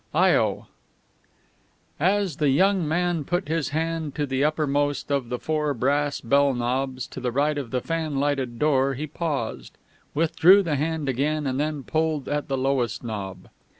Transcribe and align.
IO 0.15 0.65
As 1.99 2.37
the 2.37 2.49
young 2.49 2.87
man 2.87 3.23
put 3.23 3.47
his 3.47 3.69
hand 3.69 4.15
to 4.15 4.25
the 4.25 4.43
uppermost 4.43 5.11
of 5.11 5.29
the 5.29 5.37
four 5.37 5.75
brass 5.75 6.21
bell 6.21 6.55
knobs 6.55 7.05
to 7.05 7.19
the 7.19 7.31
right 7.31 7.55
of 7.55 7.69
the 7.69 7.81
fanlighted 7.81 8.57
door 8.57 8.95
he 8.95 9.05
paused, 9.05 9.77
withdrew 10.15 10.63
the 10.63 10.75
hand 10.75 11.07
again, 11.07 11.45
and 11.45 11.59
then 11.59 11.83
pulled 11.83 12.27
at 12.27 12.47
the 12.47 12.57
lowest 12.57 13.03
knob. 13.03 13.47